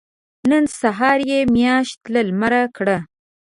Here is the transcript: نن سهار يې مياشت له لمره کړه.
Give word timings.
نن 0.49 0.63
سهار 0.79 1.19
يې 1.29 1.39
مياشت 1.55 1.99
له 2.13 2.21
لمره 2.27 2.63
کړه. 2.77 2.97